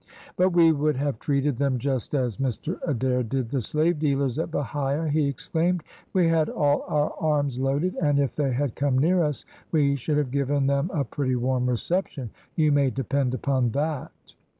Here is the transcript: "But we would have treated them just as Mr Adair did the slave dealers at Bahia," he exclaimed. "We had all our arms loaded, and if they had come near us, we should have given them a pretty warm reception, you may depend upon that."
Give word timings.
"But 0.35 0.49
we 0.49 0.71
would 0.71 0.95
have 0.95 1.19
treated 1.19 1.57
them 1.59 1.77
just 1.77 2.15
as 2.15 2.37
Mr 2.37 2.79
Adair 2.87 3.21
did 3.21 3.49
the 3.51 3.61
slave 3.61 3.99
dealers 3.99 4.39
at 4.39 4.49
Bahia," 4.49 5.07
he 5.07 5.27
exclaimed. 5.27 5.83
"We 6.11 6.27
had 6.27 6.49
all 6.49 6.83
our 6.87 7.13
arms 7.19 7.59
loaded, 7.59 7.93
and 8.01 8.17
if 8.17 8.35
they 8.35 8.51
had 8.51 8.73
come 8.73 8.97
near 8.97 9.21
us, 9.21 9.45
we 9.71 9.95
should 9.95 10.17
have 10.17 10.31
given 10.31 10.65
them 10.65 10.89
a 10.91 11.03
pretty 11.03 11.35
warm 11.35 11.69
reception, 11.69 12.31
you 12.55 12.71
may 12.71 12.89
depend 12.89 13.35
upon 13.35 13.69
that." 13.73 14.11